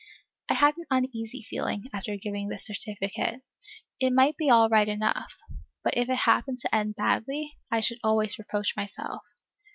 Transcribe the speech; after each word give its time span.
I 0.49 0.55
had 0.55 0.75
an 0.77 0.85
uneasy 0.89 1.43
feeling, 1.47 1.85
after 1.93 2.15
giving 2.17 2.47
this 2.47 2.65
certificate. 2.65 3.43
It 3.99 4.13
might 4.13 4.35
be 4.35 4.49
all 4.49 4.67
right 4.67 4.89
enough; 4.89 5.35
but 5.83 5.95
if 5.95 6.09
it 6.09 6.17
happened 6.25 6.57
to 6.61 6.73
end 6.75 6.95
badly, 6.95 7.59
I 7.69 7.81
should 7.81 7.99
always 8.03 8.39
reproach 8.39 8.75
myself. 8.75 9.21